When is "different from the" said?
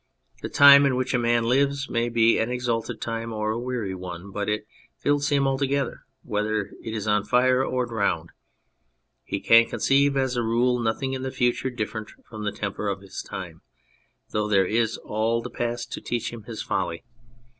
11.69-12.51